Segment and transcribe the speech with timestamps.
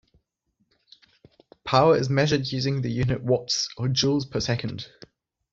[1.63, 4.87] Power is measured using the unit "watts", or "joules per second".